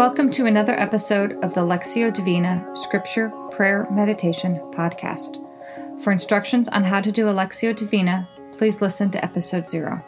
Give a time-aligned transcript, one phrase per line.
[0.00, 5.36] Welcome to another episode of the Lectio Divina Scripture Prayer Meditation Podcast.
[6.02, 10.02] For instructions on how to do a Lectio Divina, please listen to episode zero.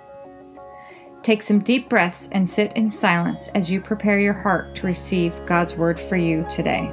[1.22, 5.44] Take some deep breaths and sit in silence as you prepare your heart to receive
[5.44, 6.90] God's word for you today.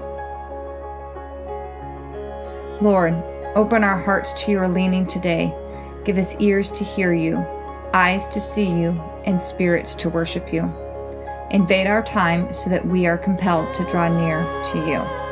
[2.81, 3.13] Lord,
[3.55, 5.55] open our hearts to your leaning today.
[6.03, 7.37] Give us ears to hear you,
[7.93, 8.89] eyes to see you,
[9.23, 10.69] and spirits to worship you.
[11.51, 15.28] Invade our time so that we are compelled to draw near to you.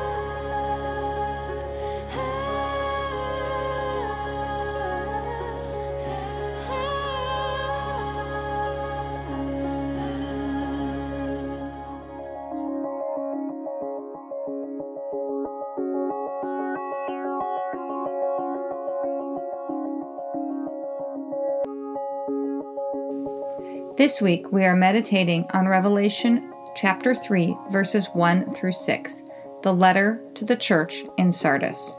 [23.97, 29.23] This week we are meditating on Revelation chapter 3, verses 1 through 6,
[29.63, 31.95] the letter to the church in Sardis.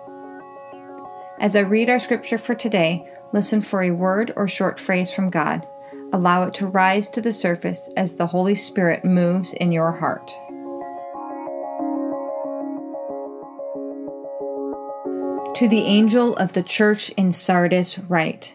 [1.41, 5.29] As I read our scripture for today, listen for a word or short phrase from
[5.29, 5.67] God.
[6.13, 10.29] Allow it to rise to the surface as the Holy Spirit moves in your heart.
[15.57, 18.55] To the angel of the church in Sardis, write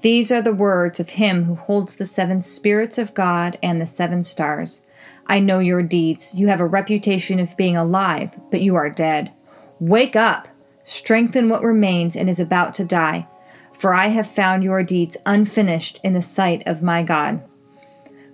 [0.00, 3.86] these are the words of him who holds the seven spirits of God and the
[3.86, 4.82] seven stars.
[5.26, 6.34] I know your deeds.
[6.34, 9.32] You have a reputation of being alive, but you are dead.
[9.80, 10.48] Wake up!
[10.84, 13.28] Strengthen what remains and is about to die,
[13.72, 17.42] for I have found your deeds unfinished in the sight of my God.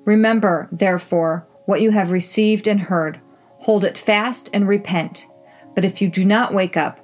[0.05, 3.21] Remember, therefore, what you have received and heard.
[3.61, 5.27] Hold it fast and repent.
[5.75, 7.04] But if you do not wake up,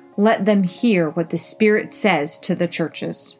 [0.21, 3.37] let them hear what the Spirit says to the churches.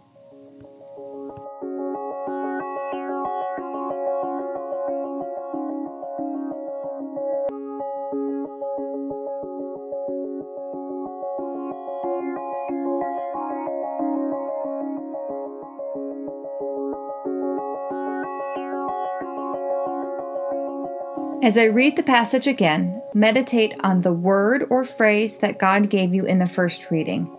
[21.44, 26.14] As I read the passage again, meditate on the word or phrase that God gave
[26.14, 27.30] you in the first reading.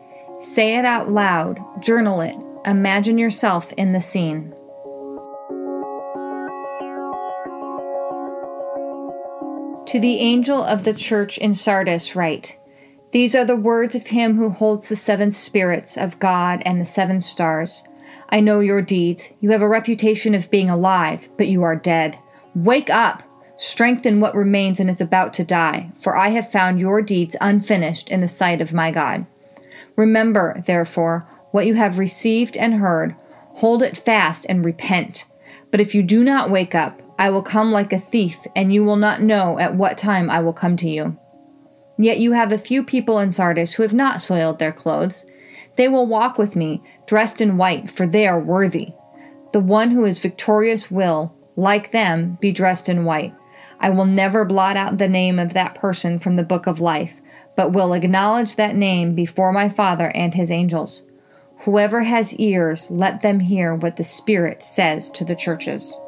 [0.41, 4.55] Say it out loud, journal it, imagine yourself in the scene.
[9.87, 12.59] To the angel of the church in Sardis, write
[13.11, 16.87] These are the words of him who holds the seven spirits of God and the
[16.87, 17.83] seven stars.
[18.31, 19.31] I know your deeds.
[19.41, 22.19] You have a reputation of being alive, but you are dead.
[22.55, 23.23] Wake up!
[23.57, 28.09] Strengthen what remains and is about to die, for I have found your deeds unfinished
[28.09, 29.27] in the sight of my God.
[29.97, 33.15] Remember, therefore, what you have received and heard,
[33.55, 35.27] hold it fast and repent.
[35.71, 38.83] But if you do not wake up, I will come like a thief, and you
[38.85, 41.17] will not know at what time I will come to you.
[41.99, 45.27] Yet you have a few people in Sardis who have not soiled their clothes.
[45.77, 48.93] They will walk with me, dressed in white, for they are worthy.
[49.53, 53.35] The one who is victorious will, like them, be dressed in white.
[53.83, 57.21] I will never blot out the name of that person from the book of life,
[57.57, 61.03] but will acknowledge that name before my Father and his angels.
[61.65, 65.99] Whoever has ears, let them hear what the Spirit says to the churches.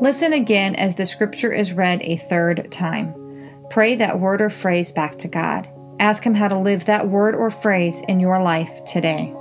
[0.00, 3.14] Listen again as the scripture is read a third time.
[3.68, 5.68] Pray that word or phrase back to God.
[5.98, 9.34] Ask Him how to live that word or phrase in your life today.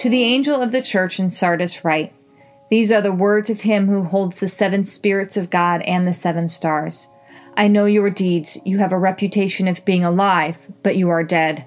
[0.00, 2.12] To the angel of the church in Sardis, write
[2.70, 6.12] These are the words of him who holds the seven spirits of God and the
[6.12, 7.08] seven stars.
[7.56, 8.58] I know your deeds.
[8.64, 11.64] You have a reputation of being alive, but you are dead.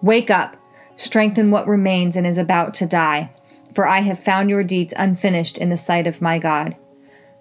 [0.00, 0.56] Wake up
[0.98, 3.30] Strengthen what remains and is about to die,
[3.72, 6.74] for I have found your deeds unfinished in the sight of my God.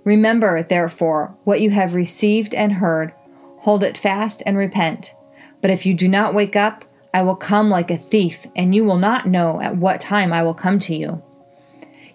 [0.04, 3.12] Remember, therefore, what you have received and heard,
[3.58, 5.16] hold it fast and repent.
[5.60, 8.86] But if you do not wake up, I will come like a thief, and you
[8.86, 11.24] will not know at what time I will come to you.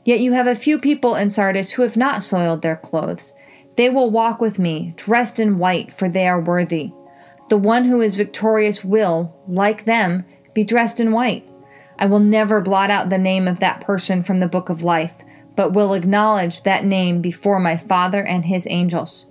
[0.05, 3.35] Yet you have a few people in Sardis who have not soiled their clothes.
[3.75, 6.93] They will walk with me, dressed in white, for they are worthy.
[7.49, 11.49] The one who is victorious will, like them, be dressed in white.
[11.99, 15.15] I will never blot out the name of that person from the book of life,
[15.55, 19.27] but will acknowledge that name before my Father and his angels.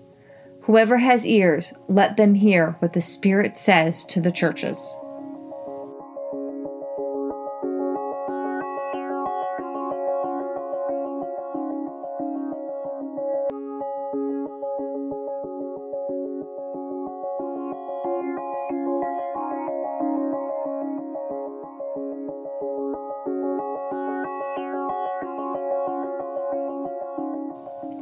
[0.62, 4.94] Whoever has ears, let them hear what the Spirit says to the churches.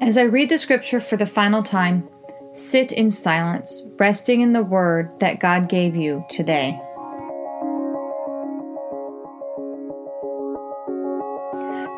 [0.01, 2.07] As I read the scripture for the final time,
[2.53, 6.79] sit in silence, resting in the word that God gave you today.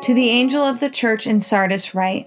[0.02, 2.26] To the angel of the church in Sardis, write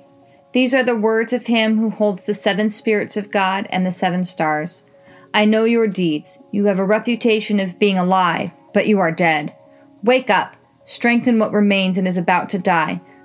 [0.54, 3.92] These are the words of him who holds the seven spirits of God and the
[3.92, 4.86] seven stars.
[5.34, 6.40] I know your deeds.
[6.52, 9.54] You have a reputation of being alive, but you are dead.
[10.04, 10.56] Wake up,
[10.86, 13.02] strengthen what remains and is about to die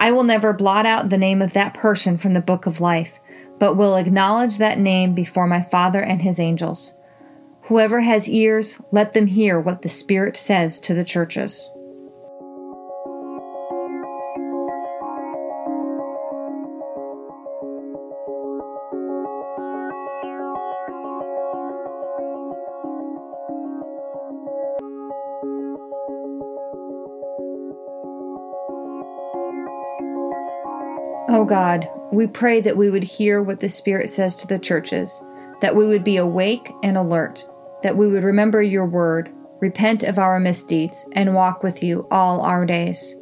[0.00, 3.20] I will never blot out the name of that person from the book of life,
[3.58, 6.94] but will acknowledge that name before my Father and his angels.
[7.64, 11.70] Whoever has ears, let them hear what the Spirit says to the churches.
[31.32, 35.22] Oh God, we pray that we would hear what the Spirit says to the churches,
[35.60, 37.46] that we would be awake and alert,
[37.84, 39.30] that we would remember your word,
[39.60, 43.14] repent of our misdeeds, and walk with you all our days.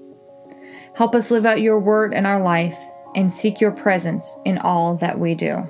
[0.94, 2.78] Help us live out your word in our life
[3.14, 5.62] and seek your presence in all that we do.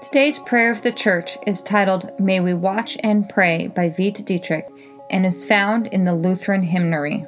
[0.00, 4.66] Today's prayer of the church is titled May We Watch and Pray by Veit Dietrich
[5.10, 7.26] and is found in the Lutheran Hymnary.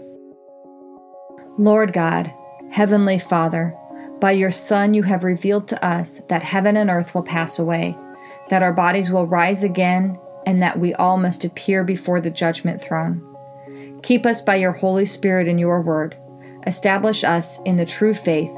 [1.58, 2.32] Lord God,
[2.74, 3.72] Heavenly Father,
[4.18, 7.96] by your Son you have revealed to us that heaven and earth will pass away,
[8.50, 12.82] that our bodies will rise again, and that we all must appear before the judgment
[12.82, 13.22] throne.
[14.02, 16.16] Keep us by your Holy Spirit in your word.
[16.66, 18.50] Establish us in the true faith.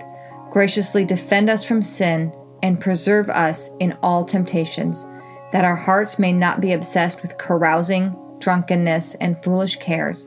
[0.49, 2.33] Graciously defend us from sin
[2.63, 5.05] and preserve us in all temptations,
[5.53, 10.27] that our hearts may not be obsessed with carousing, drunkenness, and foolish cares,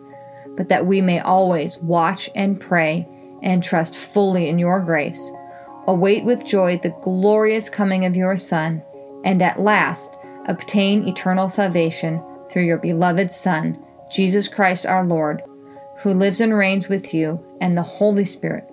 [0.56, 3.08] but that we may always watch and pray
[3.42, 5.32] and trust fully in your grace.
[5.88, 8.84] Await with joy the glorious coming of your Son,
[9.24, 10.16] and at last
[10.48, 13.78] obtain eternal salvation through your beloved Son,
[14.12, 15.42] Jesus Christ our Lord,
[15.98, 18.66] who lives and reigns with you and the Holy Spirit,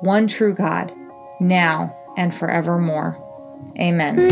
[0.00, 0.92] one true God,
[1.40, 3.22] now and forevermore.
[3.78, 4.28] Amen.